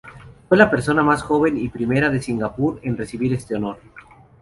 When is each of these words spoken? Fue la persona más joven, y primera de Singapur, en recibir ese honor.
Fue 0.49 0.57
la 0.57 0.67
persona 0.71 1.03
más 1.03 1.21
joven, 1.21 1.59
y 1.59 1.69
primera 1.69 2.09
de 2.09 2.19
Singapur, 2.23 2.79
en 2.81 2.97
recibir 2.97 3.33
ese 3.35 3.53
honor. 3.55 3.77